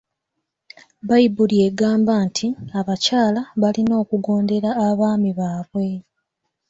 [1.07, 2.47] Bayibuli egamba nti
[2.79, 5.87] abakyala balina okugondera abaami baabwe.